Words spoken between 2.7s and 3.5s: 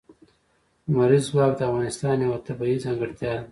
ځانګړتیا ده.